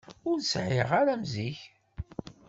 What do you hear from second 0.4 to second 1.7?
sɛiɣ ara am zik.